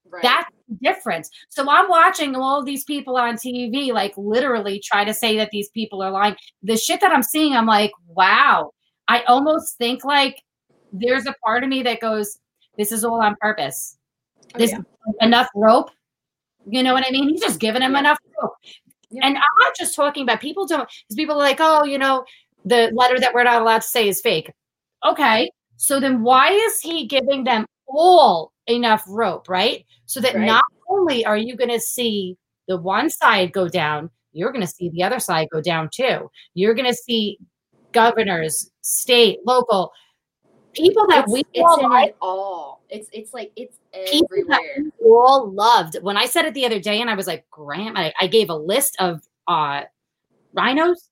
[0.08, 1.32] right That's the difference.
[1.50, 5.70] So I'm watching all these people on TV, like literally try to say that these
[5.70, 6.36] people are lying.
[6.62, 8.70] The shit that I'm seeing, I'm like, wow.
[9.08, 10.42] I almost think like
[10.94, 12.38] there's a part of me that goes,
[12.78, 13.98] this is all on purpose.
[14.56, 14.80] Oh, This yeah.
[15.22, 15.92] enough rope.
[16.68, 17.30] You know what I mean?
[17.30, 18.00] He's just giving him Yeah.
[18.00, 18.54] enough rope.
[19.10, 19.26] Yeah.
[19.26, 22.24] And I'm not just talking about people don't because people are like, oh, you know,
[22.66, 24.52] the letter that we're not allowed to say is fake.
[25.06, 25.50] Okay.
[25.78, 29.86] So then why is he giving them all enough rope, right?
[30.06, 30.46] So that Right.
[30.46, 32.38] not only are you going to see
[32.68, 36.30] the one side go down, you're going to see the other side go down too.
[36.54, 37.38] You're going to see
[37.92, 39.92] governors, state, local
[40.74, 45.52] people that it's, we all in like all it's it's like it's everywhere we all
[45.52, 45.98] loved.
[46.02, 48.50] When I said it the other day, and I was like, Graham, I, I gave
[48.50, 49.84] a list of uh,
[50.54, 51.10] rhinos.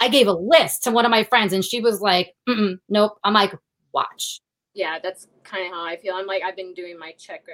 [0.00, 3.18] I gave a list to one of my friends, and she was like, Mm-mm, "Nope."
[3.24, 3.54] I'm like,
[3.92, 4.40] "Watch."
[4.74, 7.52] yeah that's kind of how i feel i'm like i've been doing my Exactly.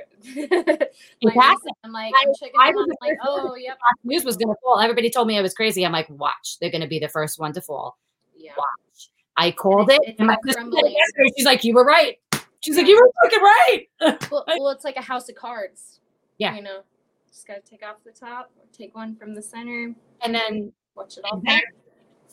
[1.82, 2.88] i'm like i'm checking I was out.
[2.88, 4.78] the I'm like oh yep News was going to fall.
[4.78, 5.84] Everybody told me I was crazy.
[5.84, 7.98] I'm like, "Watch." They're going to be the first one to fall.
[8.38, 9.10] Yeah Watch.
[9.36, 10.96] I called it, and my sister said it crumbling.
[10.96, 11.30] yesterday.
[11.36, 12.16] She's like, "You were right."
[12.60, 13.86] She's like, "You were fucking right."
[14.30, 16.00] well, well it's like a house of cards
[16.38, 16.56] Yeah.
[16.56, 16.80] you know
[17.30, 21.24] just gotta take off the top take one from the center And then watch it
[21.24, 21.78] all Exactly.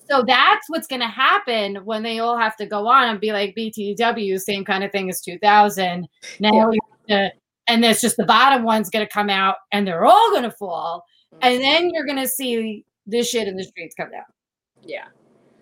[0.09, 3.31] So that's what's going to happen when they all have to go on and be
[3.31, 6.07] like BTW, same kind of thing as 2000.
[6.39, 6.71] Now, have
[7.09, 7.31] to,
[7.67, 10.51] and it's just the bottom one's going to come out and they're all going to
[10.51, 11.03] fall.
[11.41, 11.61] And mm-hmm.
[11.61, 14.25] then you're going to see this shit in the streets come down.
[14.83, 15.05] yeah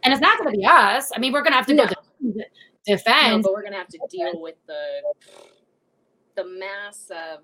[0.03, 1.11] And it's not going to be us.
[1.15, 1.85] I mean, we're going to have to No.
[1.85, 1.95] go de-
[2.37, 2.43] No,
[2.85, 3.43] defend.
[3.43, 5.01] but we're gonna have to deal with the
[6.35, 7.39] the mass of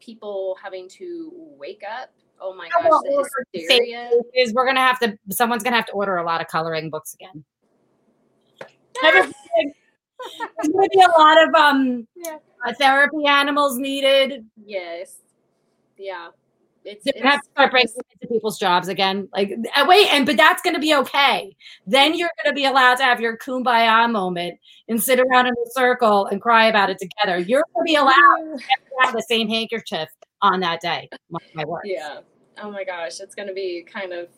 [0.00, 2.10] people having to wake up.
[2.40, 4.10] Oh my gosh, the hysteria.
[4.34, 6.48] is we're going to have to, someone's going to have to order a lot of
[6.48, 7.42] coloring books again.
[9.02, 9.72] There's going
[10.72, 12.38] to be a lot of um Yeah.
[12.66, 14.44] uh, therapy animals needed.
[14.64, 15.16] Yes.
[15.96, 16.28] Yeah.
[16.84, 19.28] It's, gonna have to start breaking into people's jobs again.
[19.32, 21.56] Like, uh, wait, and but that's going to be okay.
[21.86, 25.54] Then you're going to be allowed to have your kumbaya moment and sit around in
[25.54, 27.38] a circle and cry about it together.
[27.38, 28.64] You're going to be allowed to
[29.00, 30.08] have the same handkerchief
[30.42, 31.08] on that day.
[31.30, 31.82] My, my word.
[31.84, 32.20] Yeah.
[32.62, 34.28] Oh my gosh, it's gonna be kind of.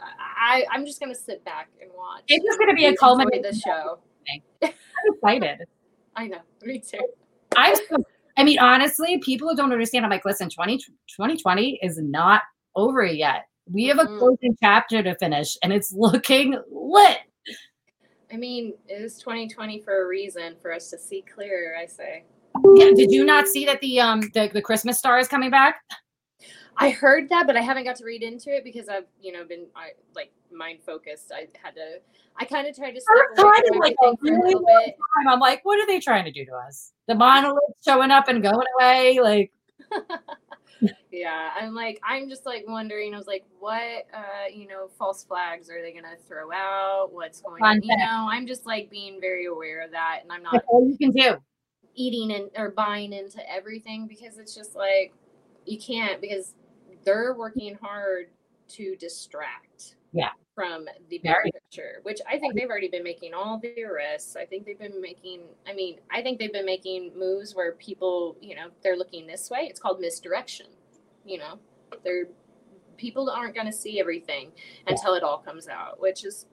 [0.00, 2.22] I I'm just gonna sit back and watch.
[2.28, 3.42] It's just going to be a culmination.
[3.42, 3.98] the show.
[4.62, 4.72] I'm
[5.14, 5.66] excited.
[6.16, 6.40] I know.
[6.62, 6.98] Me too.
[7.56, 7.74] I'm.
[7.74, 8.04] so-
[8.38, 12.42] I mean, honestly, people who don't understand, I'm like, listen, 20, 2020 is not
[12.76, 13.46] over yet.
[13.70, 17.18] We have a closing chapter to finish, and it's looking lit.
[18.32, 21.76] I mean, it is 2020 for a reason for us to see clearer.
[21.76, 22.24] I say.
[22.74, 25.80] Yeah, did you not see that the um the, the Christmas star is coming back?
[26.76, 29.44] I heard that, but I haven't got to read into it because I've, you know,
[29.44, 31.32] been I like mind focused.
[31.34, 32.00] I had to.
[32.36, 34.96] I kind of tried to step away kind from of like a for a bit.
[35.16, 35.28] time.
[35.28, 36.92] I'm like, what are they trying to do to us?
[37.06, 39.52] The monolith showing up and going away, like
[41.10, 43.14] Yeah, I'm like, I'm just like wondering.
[43.14, 47.08] I was like, what, uh, you know, false flags are they gonna throw out?
[47.12, 47.80] What's going on?
[47.82, 50.86] You know, I'm just like being very aware of that, and I'm not that's all
[50.86, 51.36] you can do.
[51.94, 55.12] eating and or buying into everything because it's just like
[55.66, 56.54] you can't because
[57.04, 58.26] they're working hard
[58.68, 60.30] to distract Yeah.
[60.54, 61.44] from the Very.
[61.44, 64.78] bigger picture which i think they've already been making all the arrests i think they've
[64.78, 68.96] been making i mean i think they've been making moves where people you know they're
[68.96, 69.66] looking this way.
[69.70, 70.66] It's called misdirection
[71.24, 71.58] you know?
[72.04, 72.26] They're
[72.96, 74.50] people aren't going to see everything
[74.88, 76.46] until it all comes out which is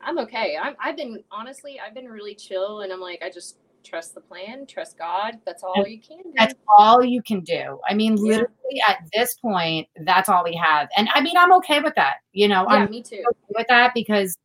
[0.00, 0.56] i'm okay.
[0.60, 4.20] I'm, i've been honestly i've been really chill and i'm like i just trust the
[4.20, 7.78] plan trust god that's all you can do That's all you can do.
[7.88, 8.22] I mean, Yeah.
[8.22, 10.88] literally at this point, that's all we have.
[10.96, 12.16] And I mean, I'm okay with that.
[12.32, 14.36] You know, yeah I'm me too okay with that because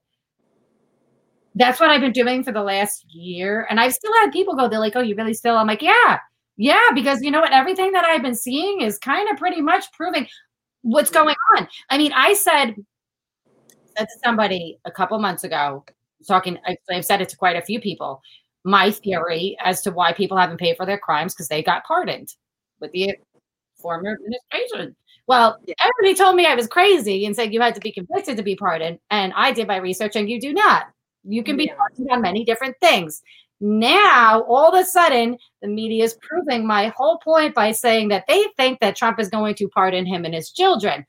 [1.55, 3.65] that's what I've been doing for the last year.
[3.69, 5.57] And I've still had people go, they're like, oh, you really still?
[5.57, 6.19] I'm like, yeah,
[6.57, 7.53] yeah, because you know what?
[7.53, 10.27] Everything that I've been seeing is kind of pretty much proving
[10.81, 11.67] what's going on.
[11.89, 12.75] I mean, I said,
[13.97, 15.85] said to somebody a couple months ago,
[16.27, 18.21] talking, I, I've said it to quite a few people,
[18.65, 22.33] my theory as to why people haven't paid for their crimes because they got pardoned
[22.81, 23.15] with the
[23.77, 24.95] former administration.
[25.27, 28.43] Well, everybody told me I was crazy and said you had to be convicted to
[28.43, 28.99] be pardoned.
[29.09, 30.87] And I did my research and you do not.
[31.23, 33.21] You can be pardoned on many different things.
[33.61, 38.25] Now, all of a sudden, the media is proving my whole point by saying that
[38.27, 41.05] they think that Trump is going to pardon him and his children.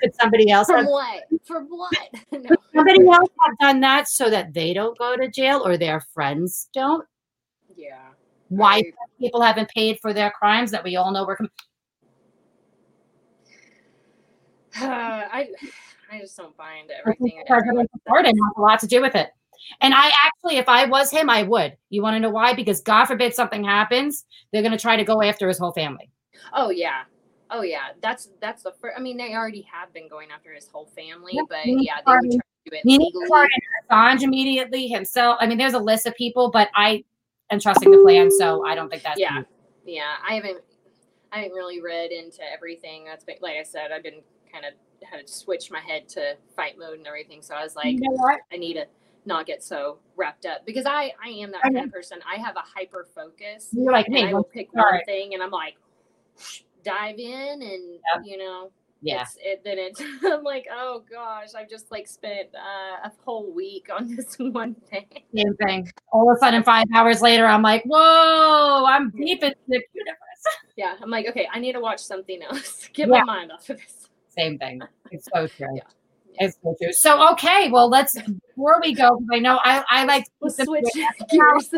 [0.00, 1.92] Could somebody else from have, what for what
[2.32, 2.40] no.
[2.48, 6.00] could somebody else have done that so that they don't go to jail or their
[6.12, 7.06] friends don't?
[7.76, 8.08] yeah
[8.48, 11.50] Why I- people haven't paid for their crimes that we all know were com-
[14.76, 15.48] i
[16.12, 17.76] i just don't into everything pardon
[18.36, 19.30] has a lot to do with it.
[19.80, 21.76] And I actually, if I was him, I would.
[21.88, 22.52] You want to know why?
[22.52, 26.10] Because God forbid something happens, they're going to try to go after his whole family.
[26.52, 27.02] oh yeah
[27.50, 30.66] oh yeah that's that's the first i mean they already have been going after his
[30.68, 33.18] whole family Yeah, but yeah they would pardon- try to do it He needs to
[33.20, 33.48] legally
[33.90, 35.36] Assange immediately himself.
[35.40, 37.04] I mean, there's a list of people, but I
[37.50, 39.42] am trusting the plan, so I don't think that's yeah
[39.86, 40.58] yeah i haven't
[41.32, 44.20] i haven't really read into everything that's been like i said i've been
[44.52, 44.72] kind of
[45.08, 48.00] had to switch my head to fight mode and everything so i was like you
[48.00, 48.16] know
[48.52, 48.84] i need to
[49.26, 52.36] not get so wrapped up because i i am that I kind of person i
[52.40, 54.24] have a hyper focus You're like me.
[54.24, 55.76] i will pick one thing and i'm like
[56.86, 58.20] dive in and Yeah.
[58.24, 58.70] you know
[59.02, 59.22] Yeah.
[59.22, 63.52] it's, it then it's i'm like oh gosh i've just like spent uh, a whole
[63.52, 65.90] week on this one thing Same thing.
[66.12, 70.22] All of a sudden, five hours later, I'm like, whoa, I'm deep into the universe.
[70.76, 73.20] yeah i'm like okay i need to watch something else get Yeah.
[73.20, 74.80] my mind off of this Same thing.
[75.10, 75.74] It's so true.
[75.74, 75.88] Yeah.
[76.38, 76.92] It's so true.
[76.92, 80.66] So okay, well, let's before we go, I know I, I like to let's keep
[80.66, 80.90] the-
[81.30, 81.70] switch gears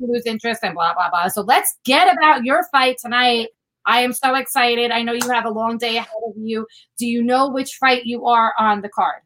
[0.00, 1.28] lose interest and blah blah blah.
[1.28, 3.48] So let's get about your fight tonight.
[3.88, 4.90] I am so excited.
[4.90, 6.66] I know you have a long day ahead of you.
[6.98, 9.22] Do you know which fight you are on the card?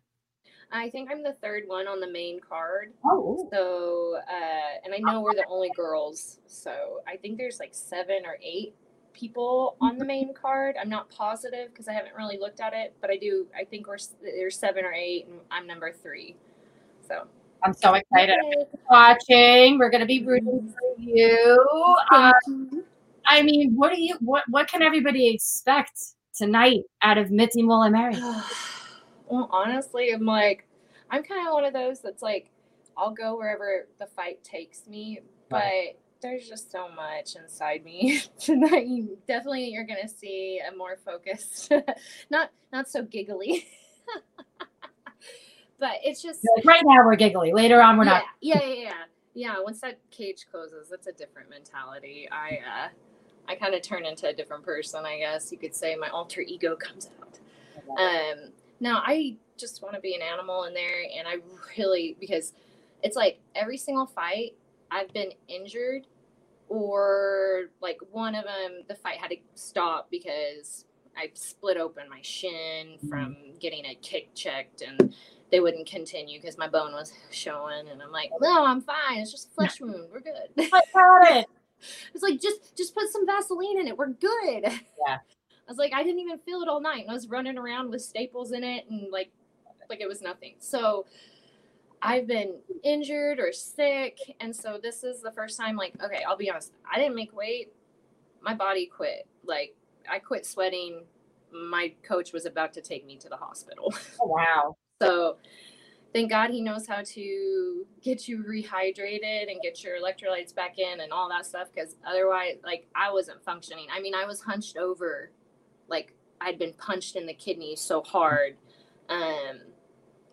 [0.73, 4.99] i think i'm the third one on the main card Oh, so uh and i
[4.99, 8.75] know we're the only girls so i think there's like seven or eight
[9.13, 12.95] people on the main card i'm not positive because i haven't really looked at it
[13.01, 16.35] but i do i think we're there's seven or eight and i'm number three
[17.07, 17.27] so
[17.65, 18.37] I'm so excited.
[18.91, 21.57] Watching, we're gonna be rooting for you.
[22.49, 22.85] You.
[23.27, 25.99] I mean, what do you what what can everybody expect
[26.35, 28.17] tonight out of Mitzi and Merry?
[29.29, 30.67] well honestly i'm like
[31.13, 32.51] I'm kind of one of those that's like,
[32.97, 35.99] I'll go wherever the fight takes me, but right.
[36.23, 38.87] there's just so much inside me tonight.
[38.87, 41.71] you definitely you're gonna see a more focused,
[42.31, 43.67] not not so giggly.
[45.79, 47.53] but it's just right now we're giggly.
[47.53, 48.25] Later on we're yeah, not.
[48.41, 48.93] Yeah, yeah, yeah,
[49.35, 49.61] yeah.
[49.61, 52.27] Once that cage closes, that's a different mentality.
[52.31, 52.89] I uh,
[53.49, 55.05] I kind of turn into a different person.
[55.05, 57.39] I guess you could say my alter ego comes out.
[57.99, 61.37] Um, now I just want to be an animal in there, and I
[61.77, 62.53] really because
[63.03, 64.55] it's like every single fight
[64.91, 66.07] I've been injured
[66.69, 70.85] or like one of them the fight had to stop because
[71.17, 75.15] I split open my shin from getting a kick checked and
[75.51, 79.19] they wouldn't continue because my bone was showing and I'm like, no, I'm fine.
[79.19, 80.09] It's just a flesh wound.
[80.11, 80.71] We're good.
[80.73, 81.47] I got it.
[82.15, 83.97] It's like just just put some Vaseline in it.
[83.97, 84.65] We're good.
[85.07, 85.17] Yeah.
[85.17, 87.03] I was like, I didn't even feel it all night.
[87.03, 89.31] And I was running around with staples in it and like
[89.89, 90.55] like it was nothing.
[90.59, 91.07] So
[92.03, 94.19] I've been injured or sick.
[94.41, 97.35] And so this is the first time, like, okay, I'll be honest, I didn't make
[97.35, 97.73] weight.
[98.41, 99.29] My body quit.
[99.45, 99.77] Like,
[100.11, 101.05] I quit sweating.
[101.53, 103.95] My coach was about to take me to the hospital.
[104.21, 104.77] Oh, wow.
[105.01, 105.37] so
[106.13, 111.01] thank God he knows how to get you rehydrated and get your electrolytes back in
[111.01, 111.69] and all that stuff.
[111.75, 113.87] Cause otherwise, like, I wasn't functioning.
[113.95, 115.31] I mean, I was hunched over,
[115.89, 118.57] like, I'd been punched in the kidney so hard.
[119.09, 119.61] Um,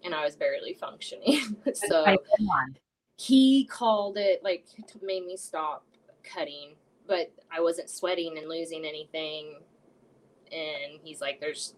[0.04, 1.56] and I was barely functioning.
[1.74, 2.18] so
[3.18, 4.66] he called it like
[5.02, 5.86] made me stop
[6.24, 6.76] cutting,
[7.08, 9.56] but I wasn't sweating and losing anything.
[10.52, 11.76] And he's like, "There's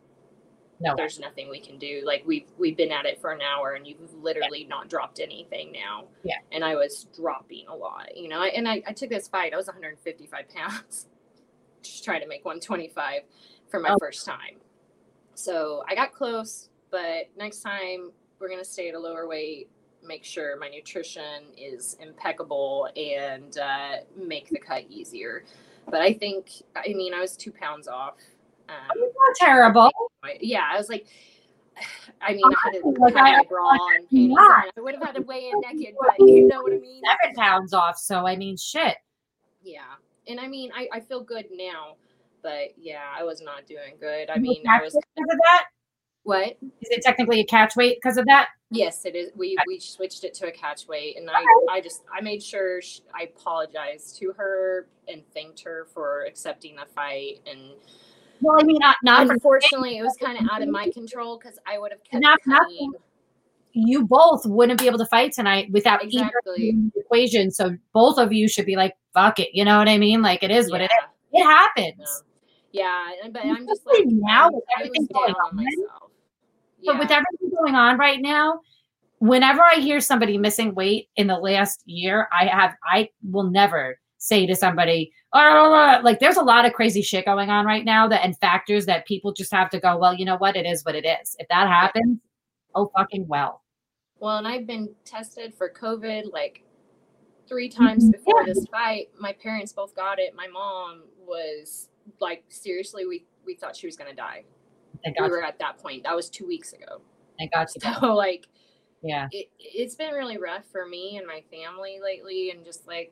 [0.82, 0.96] no.
[0.96, 2.02] there's nothing we can do.
[2.06, 4.68] Like we've we've been at it for an hour, and you've literally yeah.
[4.68, 6.38] not dropped anything now." Yeah.
[6.52, 8.44] And I was dropping a lot, you know.
[8.44, 9.54] And I, I took this fight.
[9.54, 11.08] I was 155 pounds,
[11.82, 13.22] just trying to make 125
[13.70, 13.98] for my oh.
[14.00, 14.58] first time.
[15.34, 19.70] So I got close but next time we're going to stay at a lower weight
[20.04, 25.46] make sure my nutrition is impeccable and uh, make the cut easier
[25.90, 28.16] but i think i mean i was two pounds off
[28.72, 29.92] um, not terrible
[30.40, 31.06] yeah i was like
[32.22, 34.36] I mean, I had like I, bra and panties.
[34.38, 37.02] I would have had to weigh in naked, but you know what I mean.
[37.04, 38.96] Seven pounds off, so I mean, shit.
[39.64, 39.82] Yeah,
[40.28, 41.96] and I mean, I, I feel good now,
[42.44, 44.30] but yeah, I was not doing good.
[44.30, 45.66] I mean, I was because of that.
[46.24, 48.50] What is it technically a catch weight because of that?
[48.70, 49.32] Yes, it is.
[49.36, 52.82] We we switched it to a catch weight, and I I just I made sure
[52.82, 57.40] she, I apologized to her and thanked her for accepting the fight.
[57.48, 57.72] And
[58.42, 61.60] well, I mean, not not unfortunately, it was kind of out of my control because
[61.66, 62.94] I would have kept not, nothing.
[63.74, 67.52] You both wouldn't be able to fight tonight without exactly the equation.
[67.52, 70.22] So both of you should be like, "Fuck it," you know what I mean?
[70.22, 70.72] Like it is yeah.
[70.72, 71.08] what it is.
[71.34, 71.98] It happens.
[71.98, 72.24] Yeah.
[72.74, 76.12] Yeah, but I'm just like now with everything going on myself.
[76.86, 78.62] But with everything going on right now,
[79.20, 84.00] whenever I hear somebody missing weight in the last year, I have I will never
[84.22, 88.08] say to somebody, oh, like there's a lot of crazy shit going on right now
[88.08, 90.86] that and factors that people just have to go, well, you know what, it is
[90.86, 91.36] what it is.
[91.40, 92.20] If that happens,
[92.76, 93.64] oh fucking well.
[94.20, 96.64] Well, and I've been tested for COVID like
[97.48, 98.12] three times mm-hmm.
[98.12, 98.54] before yeah.
[98.54, 99.10] this fight.
[99.20, 100.36] My parents both got it.
[100.36, 104.44] My mom was like seriously, we we thought she was gonna die.
[105.04, 106.04] we were at that point.
[106.04, 107.02] That was two weeks ago.
[107.40, 107.82] I got you.
[108.00, 108.48] So like,
[109.02, 113.12] yeah, it, it's been really rough for me and my family lately, and just like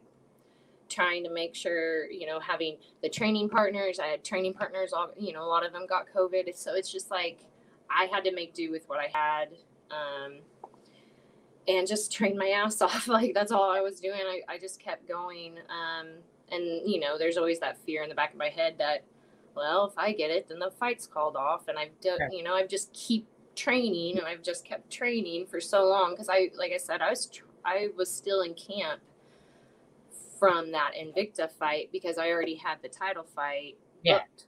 [0.90, 4.00] trying to make sure you know having the training partners.
[4.00, 4.94] I had training partners.
[4.94, 7.46] All you know, a lot of them got COVID, so it's just like
[7.90, 9.50] I had to make do with what I had.
[9.92, 10.40] Um,
[11.68, 13.08] and just train my ass off.
[13.08, 14.22] Like that's all I was doing.
[14.22, 15.58] I, I just kept going.
[15.70, 16.08] Um,
[16.52, 19.04] and you know there's always that fear in the back of my head that
[19.56, 22.54] well if i get it then the fight's called off and i've done you know
[22.54, 26.72] i've just keep training and i've just kept training for so long because i like
[26.72, 29.02] i said i was tr- i was still in camp
[30.40, 34.20] from that invicta fight because i already had the title fight yeah.
[34.20, 34.48] booked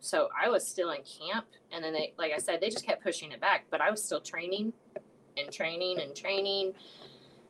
[0.00, 3.02] so i was still in camp and then they like i said they just kept
[3.02, 4.72] pushing it back but i was still training
[5.36, 6.72] and training and training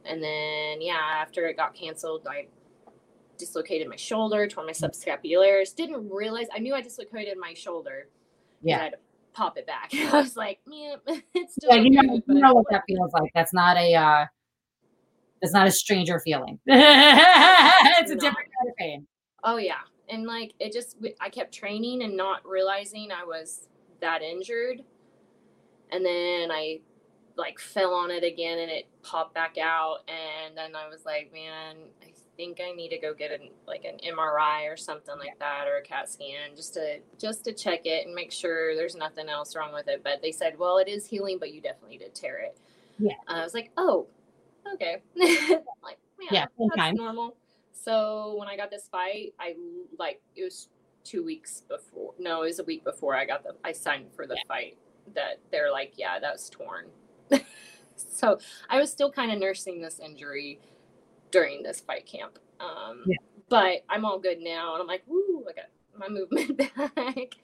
[0.05, 2.47] and then yeah after it got canceled i
[3.43, 5.75] dislocated my shoulder, tore my subscapularis.
[5.75, 8.09] Didn't realize I knew I dislocated my shoulder.
[8.63, 8.85] Yeah.
[8.85, 8.95] I'd
[9.33, 9.93] pop it back.
[9.95, 10.97] I was like, yeah,
[11.35, 11.75] it's still.
[11.75, 13.31] Yeah, you know, you know what that feels like.
[13.35, 13.95] That's not a.
[13.95, 14.27] uh
[15.43, 16.59] It's not a stranger feeling.
[16.67, 19.07] it's a different kind of pain.
[19.45, 23.69] Oh yeah, and like it just, I kept training and not realizing I was
[24.01, 24.83] that injured,
[25.91, 26.81] and then I
[27.37, 31.33] like fell on it again and it popped back out and then I was like,
[31.33, 35.39] man, I think I need to go get an like an MRI or something like
[35.39, 38.95] that or a CAT scan just to just to check it and make sure there's
[38.95, 40.03] nothing else wrong with it.
[40.05, 42.59] But they said, well, it is healing, but you definitely did tear it.
[42.99, 43.15] Yeah.
[43.29, 44.07] Uh, I was like, oh,
[44.75, 45.03] okay.
[45.17, 46.95] like, yeah, Yeah, that's time.
[46.97, 47.37] normal.
[47.73, 49.57] So when I got this fight, I
[49.99, 50.69] like it was
[51.05, 52.15] two weeks before.
[52.19, 53.55] No, it was a week before I got the.
[53.65, 54.43] I signed for the Yeah.
[54.49, 54.79] fight.
[55.15, 56.87] That they're like, yeah, that was torn.
[57.97, 58.39] so
[58.71, 60.61] I was still kind of nursing this injury
[61.33, 62.39] during this fight camp.
[62.61, 63.17] Um, Yeah.
[63.49, 65.67] But I'm all good now, and I'm like, woo, I got
[65.99, 67.35] my movement back,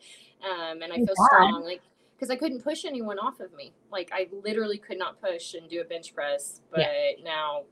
[0.48, 1.26] um, and I feel God.
[1.26, 1.64] strong.
[1.64, 1.82] Like
[2.18, 3.72] because I couldn't push anyone off of me.
[3.92, 6.86] Like I literally could not push and do a bench press, but
[7.22, 7.62] now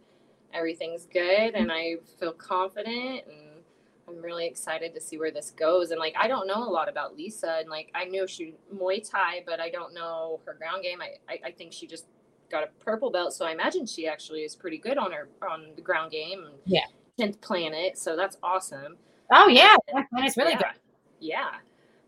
[0.54, 3.56] everything's good and I feel confident and
[4.08, 5.90] I'm really excited to see where this goes.
[5.90, 9.08] And like I don't know a lot about Lisa and like I know she Muay
[9.08, 11.00] Thai, but I don't know her ground game.
[11.02, 12.06] I, I, I think she just
[12.48, 15.72] got a purple belt, so I imagine she actually is pretty good on her on
[15.74, 16.44] the ground game.
[16.44, 16.84] and Yeah.
[17.18, 18.96] Tenth planet, so that's awesome.
[19.32, 19.74] Oh yeah,
[20.10, 20.58] planet's really yeah.
[20.58, 20.80] good.
[21.18, 21.50] Yeah.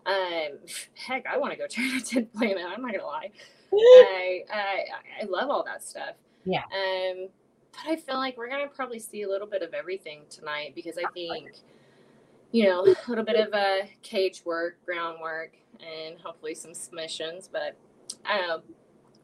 [0.09, 0.59] Um,
[0.95, 2.65] heck, I want to go try to Tenth Planet.
[2.67, 3.31] I'm not gonna lie.
[3.73, 4.85] I, I
[5.23, 6.15] I love all that stuff.
[6.45, 6.63] Yeah.
[6.63, 7.29] Um,
[7.73, 10.97] but I feel like we're gonna probably see a little bit of everything tonight because
[10.99, 11.51] I think,
[12.53, 17.49] you know, a little bit of uh, cage work, groundwork, and hopefully some submissions.
[17.53, 17.77] But
[18.25, 18.59] I.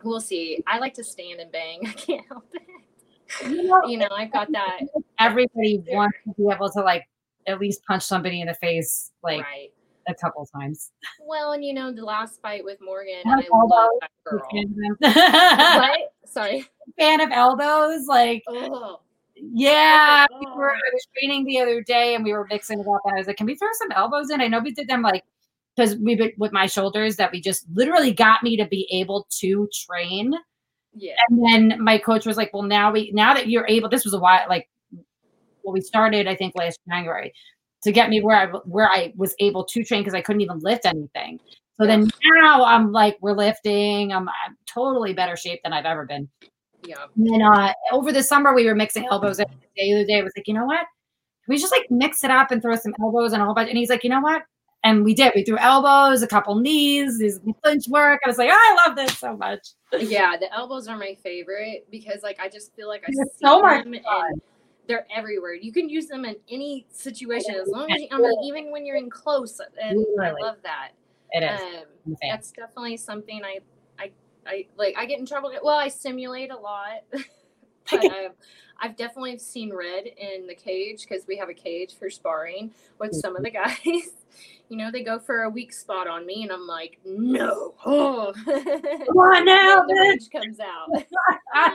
[0.03, 0.63] We'll see.
[0.67, 1.81] I like to stand and bang.
[1.87, 3.49] I can't help it.
[3.49, 4.81] You know, You know, I've got that.
[5.19, 7.05] everybody wants to be able to like
[7.47, 9.73] at least punch somebody in the face like right.
[10.09, 10.93] A couple times.
[11.21, 14.49] Well, and you know, the last fight with Morgan, I love that girl.
[15.01, 16.01] What?
[16.27, 16.65] Sorry.
[16.99, 19.01] Fan of elbows, like Oh.
[19.37, 20.27] yeah.
[20.31, 20.39] Oh.
[20.39, 23.15] We were, I was training the other day and we were mixing it up, and
[23.15, 25.25] I was like, "Can we throw some elbows in?" I know we did them like
[25.77, 29.27] because we been with my shoulders that we just literally got me to be able
[29.41, 30.33] to train.
[30.97, 31.15] Yeah.
[31.29, 34.15] And then my coach was like, "Well, now we now that you're able, this was
[34.15, 34.69] a while like
[35.65, 37.33] well, we started I think last January
[37.85, 40.59] to get me where I where I was able to train because I couldn't even
[40.59, 41.39] lift anything.
[41.77, 42.11] So then
[42.43, 44.13] now I'm like we're lifting.
[44.13, 46.29] I'm, I'm totally better shape than I've ever been.
[46.87, 47.07] Yeah.
[47.17, 49.69] And uh, over the summer we were mixing elbows every day.
[49.77, 50.87] The other day I was like, you know what?
[51.47, 53.69] We just like mix it up and throw some elbows and a whole bunch?
[53.69, 54.43] And he's like, you know what?
[54.83, 55.33] And we did.
[55.35, 58.21] We threw elbows, a couple knees, these clinch work.
[58.25, 59.61] I was like, oh, I love this so much.
[59.99, 63.63] Yeah, the elbows are my favorite because like I just feel like I see so
[63.63, 64.33] much them fun.
[64.33, 64.43] and
[64.87, 65.55] they're everywhere.
[65.55, 68.85] You can use them in any situation as long as you, I mean, even when
[68.85, 69.61] you're in close.
[69.81, 70.91] And I love that.
[71.33, 71.61] It is.
[71.61, 72.31] Um, I'm a fan.
[72.31, 73.59] that's definitely something I,
[73.99, 74.11] I,
[74.47, 74.95] I like.
[74.97, 75.53] I get in trouble.
[75.63, 77.03] Well, I simulate a lot,
[77.91, 78.33] but um,
[78.81, 83.15] I've definitely seen red in the cage because we have a cage for sparring with
[83.15, 83.79] some of the guys.
[84.71, 87.75] You know, they go for a weak spot on me, and I'm like, no.
[87.85, 88.33] Oh.
[88.45, 91.71] Come on now, the rage comes out.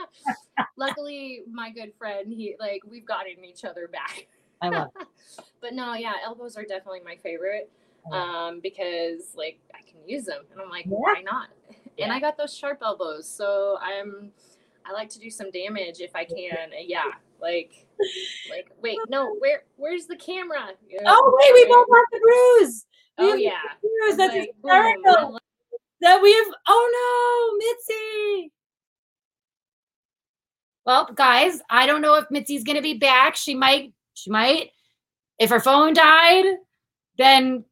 [0.76, 4.26] Luckily, my good friend, he like we've gotten each other back.
[4.60, 5.06] I love it.
[5.60, 7.70] But no, yeah, elbows are definitely my favorite
[8.12, 10.96] um, because like I can use them, and I'm like, Yeah.
[10.96, 11.48] why not?
[11.98, 14.32] And I got those sharp elbows, so I'm
[14.90, 16.70] I like to do some damage if I can.
[16.84, 17.04] Yeah,
[17.40, 17.86] like
[18.50, 20.70] like wait, no, where where's the camera?
[21.06, 22.86] Oh wait, we both have the bruise.
[23.18, 24.16] We Oh yeah, bruise.
[24.16, 25.02] That's Like, hysterical.
[25.06, 25.38] Oh, and
[26.00, 26.46] That we have.
[26.66, 28.52] Oh no, Mitzi.
[30.86, 33.36] Well, guys, I don't know if Mitzi's gonna be back.
[33.36, 33.92] She might.
[34.14, 34.70] She might.
[35.38, 36.46] If her phone died,
[37.16, 37.64] then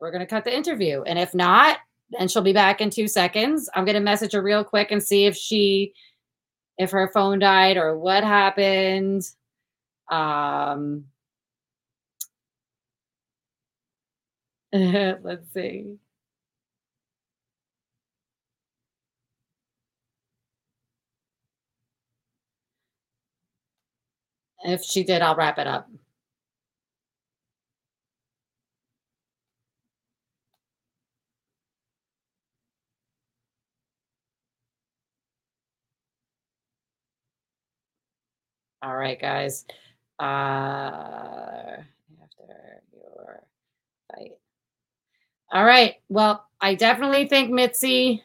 [0.00, 1.02] we're gonna cut the interview.
[1.02, 1.78] And if not,
[2.10, 3.70] then she'll be back in two seconds.
[3.74, 5.92] I'm gonna message her real quick and see if she,
[6.78, 9.22] if her phone died or what happened.
[10.10, 11.06] Um.
[14.72, 15.96] Let's see.
[24.64, 25.88] If she did, I'll wrap it up.
[38.86, 39.64] All right, guys.
[40.20, 40.22] Uh,
[42.22, 43.42] after your
[44.08, 44.30] fight.
[45.50, 45.96] All right.
[46.08, 48.22] Well, I definitely think Mitzi,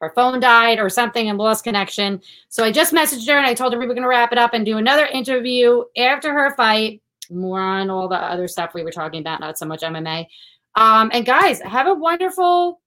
[0.00, 2.20] her phone died or something and lost connection.
[2.48, 4.38] So I just messaged her and I told her we were going to wrap it
[4.38, 7.00] up and do another interview after her fight.
[7.30, 10.26] More on all the other stuff we were talking about, not so much MMA.
[10.74, 12.80] Um, and guys, have a wonderful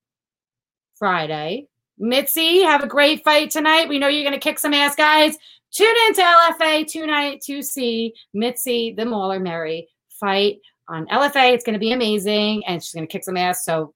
[0.99, 1.69] Friday.
[1.97, 3.87] Mitzi, have a great fight tonight.
[3.87, 5.37] We know you're going to kick some ass, guys.
[5.77, 10.57] Tune in to LFA tonight to see Mitzi, the Mauler Merry fight
[10.89, 11.53] on LFA.
[11.53, 13.63] It's going to be amazing, and she's going to kick some ass.
[13.63, 13.93] So,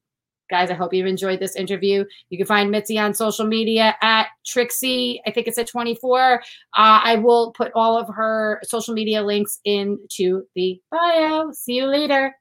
[0.51, 2.05] guys, I hope you've enjoyed this interview.
[2.29, 5.23] You can find Mitzi on social media at Trixie.
[5.25, 6.33] I think it's at 24.
[6.35, 6.41] Uh,
[6.73, 11.51] I will put all of her social media links into the bio.
[11.51, 12.35] See you later.